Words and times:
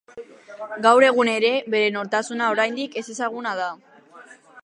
Gaur 0.85 1.05
egun 1.09 1.29
ere 1.33 1.51
bere 1.75 1.91
nortasuna 1.97 2.49
oraindik 2.55 2.99
ezezaguna 3.05 3.55
da. 3.63 3.71